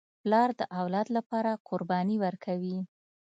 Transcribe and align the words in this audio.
پلار 0.21 0.49
د 0.59 0.61
اولاد 0.79 1.07
لپاره 1.17 1.51
قرباني 1.69 2.15
ورکوي. 2.25 2.77